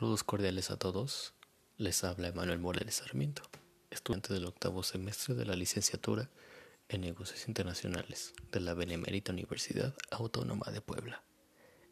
Saludos 0.00 0.24
cordiales 0.24 0.70
a 0.70 0.78
todos. 0.78 1.34
Les 1.76 2.04
habla 2.04 2.28
Emanuel 2.28 2.58
Morales 2.58 2.94
Sarmiento, 2.94 3.42
estudiante 3.90 4.32
del 4.32 4.46
octavo 4.46 4.82
semestre 4.82 5.34
de 5.34 5.44
la 5.44 5.54
licenciatura 5.54 6.30
en 6.88 7.02
Negocios 7.02 7.46
Internacionales 7.48 8.32
de 8.50 8.60
la 8.60 8.72
Benemérita 8.72 9.30
Universidad 9.30 9.94
Autónoma 10.10 10.72
de 10.72 10.80
Puebla, 10.80 11.22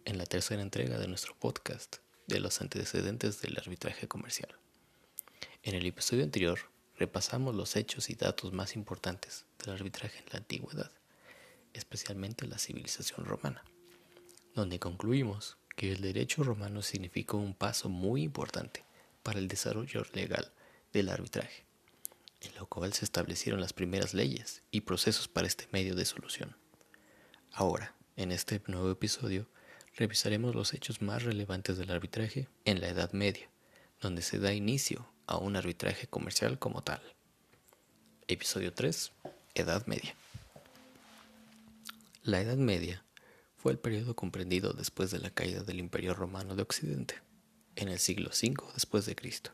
en 0.06 0.16
la 0.16 0.24
tercera 0.24 0.62
entrega 0.62 0.96
de 0.96 1.06
nuestro 1.06 1.34
podcast 1.38 1.96
de 2.26 2.40
los 2.40 2.62
antecedentes 2.62 3.42
del 3.42 3.58
arbitraje 3.58 4.08
comercial. 4.08 4.56
En 5.62 5.74
el 5.74 5.84
episodio 5.84 6.24
anterior 6.24 6.60
repasamos 6.96 7.54
los 7.54 7.76
hechos 7.76 8.08
y 8.08 8.14
datos 8.14 8.54
más 8.54 8.74
importantes 8.74 9.44
del 9.62 9.74
arbitraje 9.74 10.20
en 10.20 10.32
la 10.32 10.38
antigüedad, 10.38 10.92
especialmente 11.74 12.46
la 12.46 12.56
civilización 12.56 13.26
romana, 13.26 13.62
donde 14.54 14.78
concluimos 14.78 15.58
que 15.78 15.92
el 15.92 16.00
derecho 16.00 16.42
romano 16.42 16.82
significó 16.82 17.36
un 17.36 17.54
paso 17.54 17.88
muy 17.88 18.24
importante 18.24 18.84
para 19.22 19.38
el 19.38 19.46
desarrollo 19.46 20.02
legal 20.12 20.50
del 20.92 21.08
arbitraje, 21.08 21.66
en 22.40 22.52
lo 22.56 22.66
cual 22.66 22.92
se 22.94 23.04
establecieron 23.04 23.60
las 23.60 23.72
primeras 23.72 24.12
leyes 24.12 24.64
y 24.72 24.80
procesos 24.80 25.28
para 25.28 25.46
este 25.46 25.68
medio 25.70 25.94
de 25.94 26.04
solución. 26.04 26.56
Ahora, 27.52 27.94
en 28.16 28.32
este 28.32 28.60
nuevo 28.66 28.90
episodio, 28.90 29.46
revisaremos 29.94 30.56
los 30.56 30.74
hechos 30.74 31.00
más 31.00 31.22
relevantes 31.22 31.78
del 31.78 31.92
arbitraje 31.92 32.48
en 32.64 32.80
la 32.80 32.88
Edad 32.88 33.12
Media, 33.12 33.48
donde 34.00 34.22
se 34.22 34.40
da 34.40 34.52
inicio 34.52 35.08
a 35.28 35.36
un 35.36 35.54
arbitraje 35.54 36.08
comercial 36.08 36.58
como 36.58 36.82
tal. 36.82 37.00
Episodio 38.26 38.74
3. 38.74 39.12
Edad 39.54 39.86
Media. 39.86 40.16
La 42.24 42.40
Edad 42.40 42.56
Media 42.56 43.04
fue 43.58 43.72
el 43.72 43.78
periodo 43.78 44.14
comprendido 44.14 44.72
después 44.72 45.10
de 45.10 45.18
la 45.18 45.30
caída 45.30 45.62
del 45.62 45.80
Imperio 45.80 46.14
Romano 46.14 46.54
de 46.54 46.62
Occidente, 46.62 47.20
en 47.74 47.88
el 47.88 47.98
siglo 47.98 48.30
V 48.30 48.54
después 48.74 49.04
de 49.04 49.16
Cristo, 49.16 49.50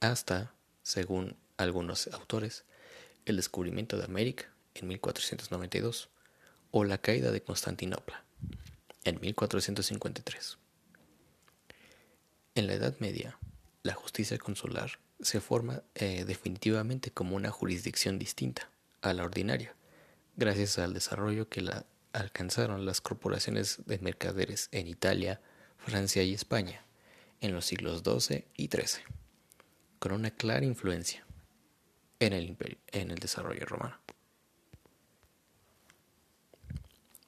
hasta, 0.00 0.54
según 0.82 1.36
algunos 1.58 2.08
autores, 2.08 2.64
el 3.26 3.36
descubrimiento 3.36 3.96
de 3.96 4.04
América 4.04 4.50
en 4.74 4.88
1492 4.88 6.08
o 6.70 6.84
la 6.84 6.98
caída 6.98 7.30
de 7.30 7.42
Constantinopla 7.42 8.24
en 9.04 9.20
1453. 9.20 10.58
En 12.54 12.66
la 12.66 12.74
Edad 12.74 12.96
Media, 12.98 13.38
la 13.82 13.94
justicia 13.94 14.38
consular 14.38 14.98
se 15.20 15.40
forma 15.40 15.82
eh, 15.94 16.24
definitivamente 16.24 17.10
como 17.10 17.36
una 17.36 17.50
jurisdicción 17.50 18.18
distinta 18.18 18.70
a 19.02 19.12
la 19.12 19.24
ordinaria, 19.24 19.76
gracias 20.36 20.78
al 20.78 20.94
desarrollo 20.94 21.48
que 21.48 21.60
la 21.60 21.84
alcanzaron 22.14 22.86
las 22.86 23.00
corporaciones 23.00 23.82
de 23.86 23.98
mercaderes 23.98 24.68
en 24.70 24.86
Italia, 24.86 25.40
Francia 25.76 26.22
y 26.22 26.32
España 26.32 26.86
en 27.40 27.52
los 27.52 27.66
siglos 27.66 28.02
XII 28.02 28.46
y 28.56 28.68
XIII, 28.68 29.04
con 29.98 30.12
una 30.12 30.30
clara 30.30 30.64
influencia 30.64 31.26
en 32.20 32.32
el, 32.32 32.56
en 32.92 33.10
el 33.10 33.18
desarrollo 33.18 33.66
romano. 33.66 33.98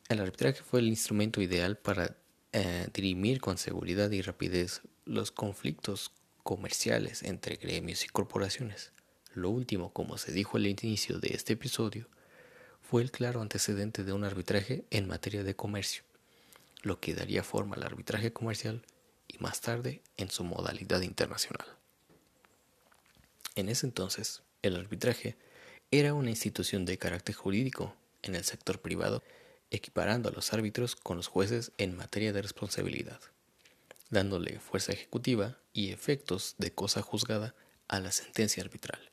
El 0.09 0.20
arbitraje 0.20 0.62
fue 0.62 0.81
el 0.81 0.89
instrumento 0.89 1.43
ideal 1.43 1.77
para 1.77 2.17
eh, 2.53 2.87
dirimir 2.95 3.41
con 3.41 3.59
seguridad 3.59 4.11
y 4.12 4.23
rapidez 4.23 4.83
los 5.05 5.33
conflictos 5.33 6.12
comerciales 6.45 7.25
entre 7.25 7.56
gremios 7.56 8.05
y 8.05 8.09
corporaciones. 8.09 8.93
Lo 9.34 9.50
último, 9.50 9.93
como 9.93 10.17
se 10.17 10.31
dijo 10.31 10.56
al 10.56 10.67
inicio 10.67 11.19
de 11.19 11.31
este 11.34 11.55
episodio, 11.55 12.09
fue 12.89 13.03
el 13.03 13.11
claro 13.11 13.41
antecedente 13.41 14.05
de 14.05 14.12
un 14.12 14.23
arbitraje 14.23 14.84
en 14.91 15.09
materia 15.09 15.42
de 15.42 15.56
comercio, 15.56 16.05
lo 16.83 17.01
que 17.01 17.15
daría 17.15 17.43
forma 17.43 17.75
al 17.75 17.83
arbitraje 17.83 18.33
comercial 18.33 18.84
y 19.27 19.39
más 19.39 19.61
tarde 19.61 20.03
en 20.17 20.31
su 20.31 20.45
modalidad 20.45 21.01
internacional. 21.01 21.67
En 23.56 23.69
ese 23.69 23.87
entonces, 23.87 24.43
el 24.62 24.77
arbitraje 24.77 25.37
era 25.91 26.15
una 26.15 26.31
institución 26.31 26.84
de 26.84 26.97
carácter 26.97 27.34
jurídico 27.34 27.97
en 28.22 28.37
el 28.37 28.44
sector 28.44 28.81
privado, 28.81 29.22
equiparando 29.71 30.28
a 30.28 30.32
los 30.32 30.53
árbitros 30.53 30.94
con 30.94 31.16
los 31.16 31.27
jueces 31.27 31.72
en 31.78 31.97
materia 31.97 32.32
de 32.32 32.43
responsabilidad, 32.43 33.21
dándole 34.11 34.61
fuerza 34.61 34.93
ejecutiva 34.93 35.59
y 35.72 35.91
efectos 35.91 36.55
de 36.59 36.72
cosa 36.72 37.03
juzgada 37.03 37.56
a 37.88 37.99
la 37.99 38.12
sentencia 38.12 38.62
arbitral. 38.62 39.11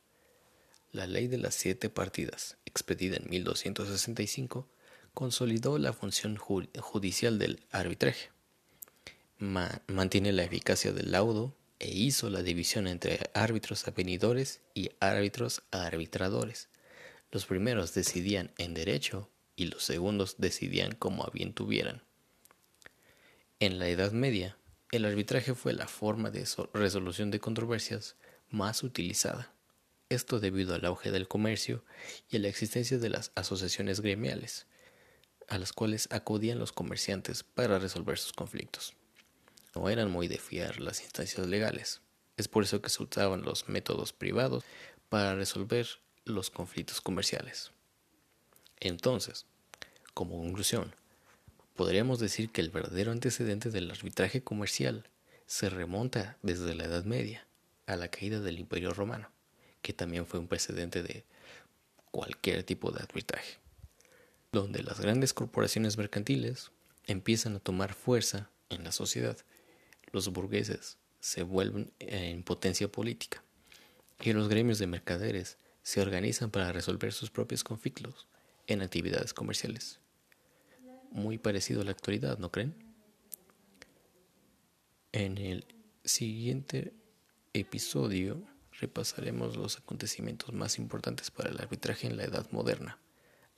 La 0.94 1.08
ley 1.08 1.26
de 1.26 1.38
las 1.38 1.56
siete 1.56 1.90
partidas, 1.90 2.56
expedida 2.66 3.16
en 3.16 3.28
1265, 3.28 4.68
consolidó 5.12 5.76
la 5.76 5.92
función 5.92 6.36
judicial 6.36 7.36
del 7.36 7.66
arbitraje. 7.72 8.30
mantiene 9.38 10.30
la 10.30 10.44
eficacia 10.44 10.92
del 10.92 11.10
laudo 11.10 11.56
e 11.80 11.90
hizo 11.90 12.30
la 12.30 12.44
división 12.44 12.86
entre 12.86 13.18
árbitros 13.34 13.88
avenidores 13.88 14.60
y 14.72 14.90
árbitros 15.00 15.64
arbitradores. 15.72 16.68
Los 17.32 17.44
primeros 17.44 17.92
decidían 17.92 18.52
en 18.56 18.74
derecho 18.74 19.28
y 19.56 19.66
los 19.66 19.82
segundos 19.82 20.36
decidían 20.38 20.94
como 20.94 21.24
a 21.24 21.30
bien 21.30 21.54
tuvieran. 21.54 22.04
En 23.58 23.80
la 23.80 23.88
Edad 23.88 24.12
Media, 24.12 24.56
el 24.92 25.06
arbitraje 25.06 25.56
fue 25.56 25.72
la 25.72 25.88
forma 25.88 26.30
de 26.30 26.46
resolución 26.72 27.32
de 27.32 27.40
controversias 27.40 28.14
más 28.48 28.84
utilizada 28.84 29.54
esto 30.14 30.40
debido 30.40 30.74
al 30.74 30.84
auge 30.84 31.10
del 31.10 31.28
comercio 31.28 31.84
y 32.30 32.36
a 32.36 32.38
la 32.40 32.48
existencia 32.48 32.98
de 32.98 33.10
las 33.10 33.32
asociaciones 33.34 34.00
gremiales, 34.00 34.66
a 35.48 35.58
las 35.58 35.72
cuales 35.72 36.08
acudían 36.10 36.58
los 36.58 36.72
comerciantes 36.72 37.42
para 37.42 37.78
resolver 37.78 38.18
sus 38.18 38.32
conflictos. 38.32 38.94
No 39.74 39.90
eran 39.90 40.10
muy 40.10 40.28
de 40.28 40.38
fiar 40.38 40.80
las 40.80 41.02
instancias 41.02 41.46
legales, 41.46 42.00
es 42.36 42.48
por 42.48 42.64
eso 42.64 42.80
que 42.80 42.90
se 42.90 43.02
usaban 43.02 43.42
los 43.42 43.68
métodos 43.68 44.12
privados 44.12 44.64
para 45.08 45.34
resolver 45.34 45.86
los 46.24 46.50
conflictos 46.50 47.00
comerciales. 47.00 47.72
Entonces, 48.80 49.46
como 50.14 50.38
conclusión, 50.38 50.94
podríamos 51.74 52.18
decir 52.18 52.50
que 52.50 52.60
el 52.60 52.70
verdadero 52.70 53.12
antecedente 53.12 53.70
del 53.70 53.90
arbitraje 53.90 54.42
comercial 54.42 55.08
se 55.46 55.68
remonta 55.68 56.38
desde 56.42 56.74
la 56.74 56.84
Edad 56.84 57.04
Media 57.04 57.46
a 57.86 57.96
la 57.96 58.08
caída 58.08 58.40
del 58.40 58.58
Imperio 58.58 58.94
Romano 58.94 59.33
que 59.84 59.92
también 59.92 60.24
fue 60.24 60.40
un 60.40 60.48
precedente 60.48 61.02
de 61.02 61.24
cualquier 62.10 62.64
tipo 62.64 62.90
de 62.90 63.02
arbitraje, 63.02 63.58
donde 64.50 64.82
las 64.82 64.98
grandes 64.98 65.34
corporaciones 65.34 65.98
mercantiles 65.98 66.72
empiezan 67.06 67.54
a 67.56 67.60
tomar 67.60 67.92
fuerza 67.92 68.48
en 68.70 68.82
la 68.82 68.92
sociedad, 68.92 69.36
los 70.10 70.32
burgueses 70.32 70.96
se 71.20 71.42
vuelven 71.42 71.92
en 71.98 72.42
potencia 72.44 72.90
política 72.90 73.44
y 74.22 74.32
los 74.32 74.48
gremios 74.48 74.78
de 74.78 74.86
mercaderes 74.86 75.58
se 75.82 76.00
organizan 76.00 76.50
para 76.50 76.72
resolver 76.72 77.12
sus 77.12 77.30
propios 77.30 77.62
conflictos 77.62 78.26
en 78.66 78.80
actividades 78.80 79.34
comerciales. 79.34 80.00
Muy 81.10 81.36
parecido 81.36 81.82
a 81.82 81.84
la 81.84 81.90
actualidad, 81.90 82.38
¿no 82.38 82.50
creen? 82.50 82.74
En 85.12 85.36
el 85.36 85.66
siguiente 86.04 86.94
episodio 87.52 88.53
repasaremos 88.80 89.56
los 89.56 89.78
acontecimientos 89.78 90.52
más 90.52 90.78
importantes 90.78 91.30
para 91.30 91.50
el 91.50 91.60
arbitraje 91.60 92.06
en 92.06 92.16
la 92.16 92.24
Edad 92.24 92.50
Moderna, 92.50 92.98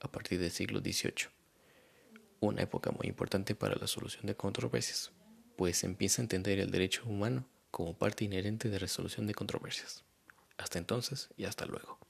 a 0.01 0.11
partir 0.11 0.39
del 0.39 0.51
siglo 0.51 0.81
XVIII, 0.81 1.29
una 2.41 2.63
época 2.63 2.91
muy 2.91 3.07
importante 3.09 3.55
para 3.55 3.77
la 3.77 3.87
solución 3.87 4.27
de 4.27 4.37
controversias, 4.37 5.13
pues 5.57 5.85
empieza 5.85 6.21
a 6.21 6.25
entender 6.25 6.59
el 6.61 6.71
derecho 6.71 7.03
humano 7.07 7.47
como 7.71 7.97
parte 7.97 8.25
inherente 8.25 8.69
de 8.69 8.79
resolución 8.79 9.27
de 9.27 9.35
controversias. 9.35 10.05
Hasta 10.59 10.79
entonces 10.79 11.29
y 11.37 11.45
hasta 11.45 11.67
luego. 11.67 12.06